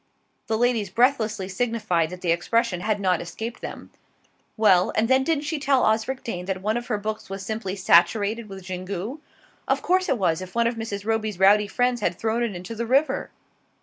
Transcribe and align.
The 0.47 0.57
ladies 0.57 0.89
breathlessly 0.89 1.47
signified 1.47 2.09
that 2.09 2.21
the 2.21 2.31
expression 2.31 2.79
had 2.79 2.99
not 2.99 3.21
escaped 3.21 3.61
them. 3.61 3.91
"Well 4.57 4.91
and 4.95 5.07
then 5.07 5.23
didn't 5.23 5.43
she 5.43 5.59
tell 5.59 5.83
Osric 5.83 6.23
Dane 6.23 6.45
that 6.45 6.63
one 6.63 6.75
of 6.75 6.87
her 6.87 6.97
books 6.97 7.29
was 7.29 7.45
simply 7.45 7.75
saturated 7.75 8.49
with 8.49 8.63
Xingu? 8.65 9.19
Of 9.67 9.83
course 9.83 10.09
it 10.09 10.17
was, 10.17 10.41
if 10.41 10.55
one 10.55 10.65
of 10.65 10.73
Mrs. 10.73 11.05
Roby's 11.05 11.37
rowdy 11.37 11.67
friends 11.67 12.01
had 12.01 12.17
thrown 12.17 12.41
it 12.41 12.55
into 12.55 12.73
the 12.73 12.87
river!" 12.87 13.29